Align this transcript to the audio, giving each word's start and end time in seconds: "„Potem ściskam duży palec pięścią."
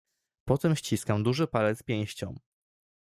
"„Potem 0.45 0.75
ściskam 0.75 1.23
duży 1.23 1.47
palec 1.47 1.83
pięścią." 1.83 2.35